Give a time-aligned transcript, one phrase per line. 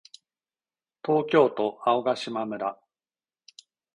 [1.05, 2.79] 東京都青ヶ島村